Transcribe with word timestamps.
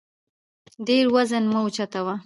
ډېر 0.87 1.05
وزن 1.15 1.43
مه 1.53 1.59
اوچتوه 1.63 2.13